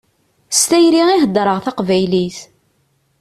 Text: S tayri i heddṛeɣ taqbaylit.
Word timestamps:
S 0.57 0.61
tayri 0.69 1.01
i 1.13 1.17
heddṛeɣ 1.23 1.57
taqbaylit. 1.65 2.37